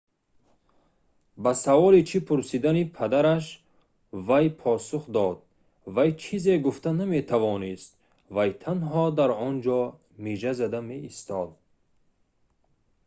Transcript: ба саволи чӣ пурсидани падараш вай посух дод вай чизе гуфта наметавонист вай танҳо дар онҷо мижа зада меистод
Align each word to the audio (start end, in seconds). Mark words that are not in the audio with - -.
ба 1.43 1.51
саволи 1.63 2.01
чӣ 2.09 2.17
пурсидани 2.27 2.83
падараш 2.97 3.45
вай 4.27 4.45
посух 4.61 5.03
дод 5.15 5.37
вай 5.95 6.09
чизе 6.21 6.53
гуфта 6.65 6.91
наметавонист 6.99 7.91
вай 8.35 8.49
танҳо 8.63 9.05
дар 9.19 9.29
онҷо 9.47 9.79
мижа 10.23 10.51
зада 10.59 10.79
меистод 10.91 11.49